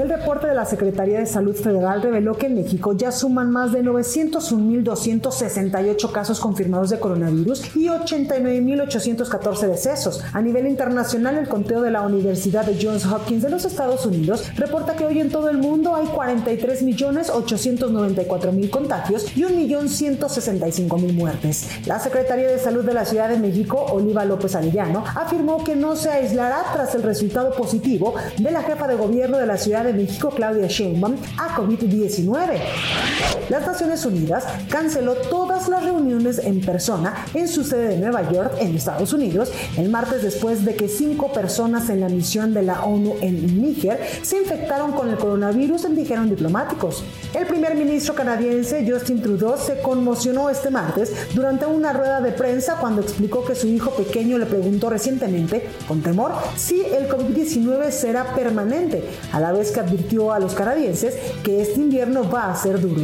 El 0.00 0.08
reporte 0.08 0.46
de 0.46 0.54
la 0.54 0.64
Secretaría 0.64 1.18
de 1.18 1.26
Salud 1.26 1.54
Federal 1.54 2.00
reveló 2.00 2.38
que 2.38 2.46
en 2.46 2.54
México 2.54 2.96
ya 2.96 3.12
suman 3.12 3.50
más 3.50 3.72
de 3.72 3.84
901.268 3.84 6.10
casos 6.10 6.40
confirmados 6.40 6.88
de 6.88 6.98
coronavirus 6.98 7.76
y 7.76 7.88
89.814 7.88 9.68
decesos. 9.68 10.24
A 10.32 10.40
nivel 10.40 10.66
internacional, 10.66 11.36
el 11.36 11.48
conteo 11.48 11.82
de 11.82 11.90
la 11.90 12.00
Universidad 12.00 12.64
de 12.64 12.82
Johns 12.82 13.04
Hopkins 13.04 13.42
de 13.42 13.50
los 13.50 13.66
Estados 13.66 14.06
Unidos 14.06 14.50
reporta 14.56 14.96
que 14.96 15.04
hoy 15.04 15.20
en 15.20 15.28
todo 15.28 15.50
el 15.50 15.58
mundo 15.58 15.94
hay 15.94 16.06
43.894.000 16.06 18.70
contagios 18.70 19.36
y 19.36 19.42
1.165.000 19.42 21.12
muertes. 21.12 21.68
La 21.86 22.00
Secretaría 22.00 22.48
de 22.48 22.58
Salud 22.58 22.86
de 22.86 22.94
la 22.94 23.04
Ciudad 23.04 23.28
de 23.28 23.38
México, 23.38 23.84
Oliva 23.92 24.24
López 24.24 24.54
Arellano, 24.54 25.04
afirmó 25.14 25.62
que 25.62 25.76
no 25.76 25.94
se 25.94 26.08
aislará 26.08 26.64
tras 26.72 26.94
el 26.94 27.02
resultado 27.02 27.52
positivo 27.52 28.14
de 28.38 28.50
la 28.50 28.62
jefa 28.62 28.88
de 28.88 28.94
gobierno 28.94 29.36
de 29.36 29.44
la 29.44 29.58
Ciudad 29.58 29.84
de 29.84 29.89
México, 29.92 30.30
Claudia 30.30 30.66
Sheinbaum, 30.66 31.16
a 31.38 31.54
COVID-19. 31.56 32.58
Las 33.48 33.66
Naciones 33.66 34.06
Unidas 34.06 34.44
canceló 34.68 35.14
todas 35.14 35.68
las 35.68 35.84
reuniones 35.84 36.38
en 36.38 36.60
persona 36.60 37.26
en 37.34 37.48
su 37.48 37.64
sede 37.64 37.88
de 37.88 37.96
Nueva 37.98 38.30
York, 38.30 38.54
en 38.60 38.76
Estados 38.76 39.12
Unidos, 39.12 39.52
el 39.76 39.88
martes 39.88 40.22
después 40.22 40.64
de 40.64 40.74
que 40.74 40.88
cinco 40.88 41.32
personas 41.32 41.88
en 41.90 42.00
la 42.00 42.08
misión 42.08 42.54
de 42.54 42.62
la 42.62 42.84
ONU 42.84 43.16
en 43.20 43.60
Níger 43.60 44.00
se 44.22 44.38
infectaron 44.38 44.92
con 44.92 45.10
el 45.10 45.16
coronavirus, 45.16 45.86
dijeron 45.94 46.30
diplomáticos. 46.30 47.02
El 47.34 47.46
primer 47.46 47.74
ministro 47.74 48.14
canadiense 48.14 48.86
Justin 48.88 49.22
Trudeau 49.22 49.56
se 49.58 49.80
conmocionó 49.80 50.50
este 50.50 50.70
martes 50.70 51.12
durante 51.34 51.66
una 51.66 51.92
rueda 51.92 52.20
de 52.20 52.32
prensa 52.32 52.76
cuando 52.80 53.02
explicó 53.02 53.44
que 53.44 53.54
su 53.54 53.66
hijo 53.66 53.90
pequeño 53.90 54.38
le 54.38 54.46
preguntó 54.46 54.90
recientemente, 54.90 55.68
con 55.86 56.02
temor, 56.02 56.32
si 56.56 56.82
el 56.82 57.08
COVID-19 57.08 57.90
será 57.90 58.34
permanente, 58.34 59.02
a 59.32 59.40
la 59.40 59.52
vez 59.52 59.70
que 59.70 59.79
advirtió 59.80 60.32
a 60.32 60.38
los 60.38 60.54
canadienses 60.54 61.16
que 61.42 61.60
este 61.60 61.80
invierno 61.80 62.28
va 62.28 62.50
a 62.50 62.56
ser 62.56 62.80
duro. 62.80 63.02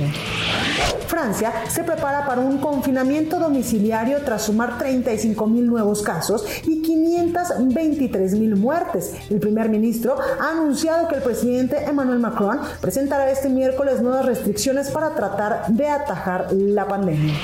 Francia 1.07 1.53
se 1.69 1.83
prepara 1.85 2.27
para 2.27 2.41
un 2.41 2.59
confinamiento 2.59 3.39
domiciliario 3.39 4.19
tras 4.23 4.43
sumar 4.43 4.77
35 4.77 5.47
mil 5.47 5.67
nuevos 5.67 6.03
casos 6.03 6.45
y 6.65 6.83
523 6.83 8.35
mil 8.35 8.57
muertes. 8.57 9.15
El 9.31 9.41
primer 9.41 9.69
ministro 9.69 10.17
ha 10.41 10.51
anunciado 10.51 11.09
que 11.09 11.15
el 11.15 11.23
presidente 11.23 11.85
Emmanuel 11.85 12.19
Macron 12.19 12.61
presentará 12.81 13.31
este 13.31 13.49
miércoles 13.49 14.03
nuevas 14.03 14.27
restricciones 14.27 14.91
para 14.91 15.15
tratar 15.15 15.69
de 15.69 15.89
atajar 15.89 16.53
la 16.53 16.87
pandemia. 16.87 17.35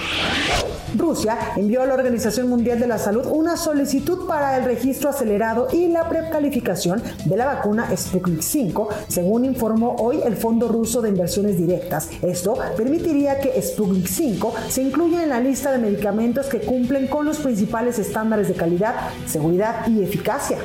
Rusia 0.96 1.36
envió 1.56 1.82
a 1.82 1.86
la 1.86 1.94
Organización 1.94 2.48
Mundial 2.48 2.78
de 2.78 2.86
la 2.86 2.98
Salud 2.98 3.26
una 3.30 3.56
solicitud 3.56 4.26
para 4.26 4.58
el 4.58 4.64
registro 4.64 5.10
acelerado 5.10 5.66
y 5.72 5.88
la 5.88 6.08
precalificación 6.08 7.02
de 7.24 7.36
la 7.36 7.46
vacuna 7.46 7.88
Sputnik 7.96 8.42
5, 8.42 8.88
según 9.08 9.44
informó 9.44 9.96
hoy 9.98 10.20
el 10.24 10.36
Fondo 10.36 10.68
Ruso 10.68 11.02
de 11.02 11.08
Inversiones 11.10 11.56
Directas. 11.56 12.10
Esto 12.22 12.56
permitiría 12.76 13.40
que 13.40 13.60
Sputnik 13.60 14.06
5 14.06 14.54
se 14.68 14.82
incluya 14.82 15.20
en 15.22 15.30
la 15.30 15.40
lista 15.40 15.72
de 15.72 15.78
medicamentos 15.78 16.46
que 16.46 16.60
cumplen 16.60 17.06
con 17.06 17.24
los 17.24 17.38
principales 17.38 17.98
estándares 17.98 18.48
de 18.48 18.54
calidad, 18.54 18.94
seguridad 19.26 19.86
y 19.88 20.02
eficacia. 20.02 20.58